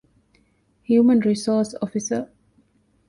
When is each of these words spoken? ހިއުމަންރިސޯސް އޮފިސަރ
ހިއުމަންރިސޯސް 0.87 1.73
އޮފިސަރ 1.79 2.21